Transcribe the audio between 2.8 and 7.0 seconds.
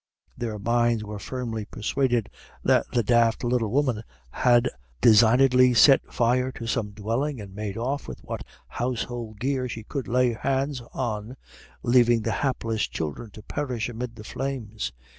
the daft little woman had designedly set fire to some